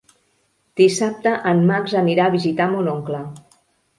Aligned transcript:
Dissabte 0.79 1.33
en 1.51 1.61
Max 1.73 1.95
anirà 2.01 2.25
a 2.29 2.33
visitar 2.39 2.69
mon 2.73 2.89
oncle. 2.97 3.21